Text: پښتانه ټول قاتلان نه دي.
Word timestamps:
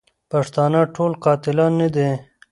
پښتانه 0.31 0.81
ټول 0.95 1.11
قاتلان 1.23 1.71
نه 1.81 1.87
دي. 1.95 2.09